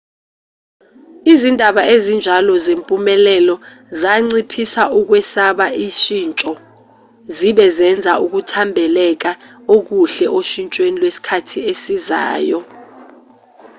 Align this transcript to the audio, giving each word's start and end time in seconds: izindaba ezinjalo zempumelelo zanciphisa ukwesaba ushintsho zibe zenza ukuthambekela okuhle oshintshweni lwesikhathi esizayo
izindaba 1.33 1.81
ezinjalo 1.95 2.53
zempumelelo 2.65 3.55
zanciphisa 4.01 4.83
ukwesaba 4.99 5.65
ushintsho 5.87 6.51
zibe 7.35 7.65
zenza 7.77 8.13
ukuthambekela 8.25 9.31
okuhle 9.75 10.25
oshintshweni 10.39 10.97
lwesikhathi 11.01 11.57
esizayo 11.71 12.59